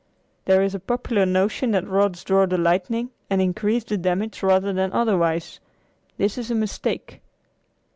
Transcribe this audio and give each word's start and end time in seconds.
There 0.45 0.63
is 0.63 0.73
a 0.73 0.79
popular 0.79 1.27
notion 1.27 1.69
that 1.73 1.87
rods 1.87 2.23
draw 2.23 2.47
the 2.47 2.57
lightning 2.57 3.11
and 3.29 3.39
increase 3.39 3.83
the 3.83 3.99
damage 3.99 4.41
rather 4.41 4.73
than 4.73 4.91
otherwise. 4.93 5.59
This 6.17 6.39
is 6.39 6.49
a 6.49 6.55
mistake. 6.55 7.21